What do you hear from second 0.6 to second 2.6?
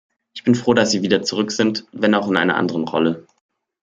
dass Sie wieder zurück sind, wenn auch in einer